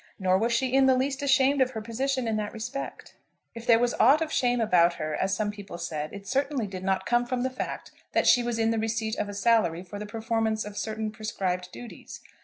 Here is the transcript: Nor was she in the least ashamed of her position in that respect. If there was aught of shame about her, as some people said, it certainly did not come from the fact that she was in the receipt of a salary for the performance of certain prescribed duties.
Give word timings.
Nor 0.17 0.39
was 0.39 0.51
she 0.51 0.73
in 0.73 0.87
the 0.87 0.95
least 0.97 1.21
ashamed 1.21 1.61
of 1.61 1.69
her 1.73 1.79
position 1.81 2.27
in 2.27 2.35
that 2.37 2.53
respect. 2.53 3.13
If 3.53 3.67
there 3.67 3.77
was 3.77 3.93
aught 3.99 4.19
of 4.19 4.31
shame 4.31 4.59
about 4.59 4.95
her, 4.95 5.13
as 5.15 5.31
some 5.35 5.51
people 5.51 5.77
said, 5.77 6.11
it 6.11 6.25
certainly 6.25 6.65
did 6.65 6.83
not 6.83 7.05
come 7.05 7.23
from 7.27 7.43
the 7.43 7.51
fact 7.51 7.91
that 8.13 8.25
she 8.25 8.41
was 8.41 8.57
in 8.57 8.71
the 8.71 8.79
receipt 8.79 9.15
of 9.17 9.29
a 9.29 9.35
salary 9.35 9.83
for 9.83 9.99
the 9.99 10.07
performance 10.07 10.65
of 10.65 10.75
certain 10.75 11.11
prescribed 11.11 11.71
duties. 11.71 12.19